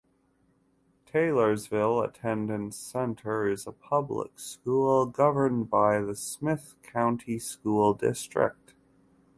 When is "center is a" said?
2.75-3.71